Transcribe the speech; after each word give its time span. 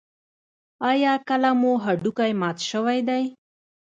ایا 0.89 1.13
کله 1.27 1.51
مو 1.59 1.71
هډوکی 1.83 2.31
مات 2.41 2.57
شوی 2.69 2.99
دی؟ 3.07 3.23